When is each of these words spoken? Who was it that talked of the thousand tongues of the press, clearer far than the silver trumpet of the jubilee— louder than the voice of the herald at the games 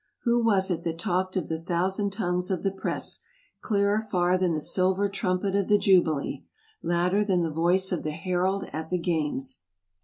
Who 0.23 0.43
was 0.43 0.71
it 0.71 0.81
that 0.81 0.97
talked 0.97 1.37
of 1.37 1.47
the 1.47 1.61
thousand 1.61 2.11
tongues 2.11 2.49
of 2.49 2.63
the 2.63 2.71
press, 2.71 3.19
clearer 3.61 3.99
far 3.99 4.35
than 4.35 4.55
the 4.55 4.59
silver 4.59 5.07
trumpet 5.07 5.55
of 5.55 5.67
the 5.67 5.77
jubilee— 5.77 6.43
louder 6.81 7.23
than 7.23 7.43
the 7.43 7.51
voice 7.51 7.91
of 7.91 8.01
the 8.01 8.09
herald 8.09 8.65
at 8.73 8.89
the 8.89 8.97
games 8.97 9.59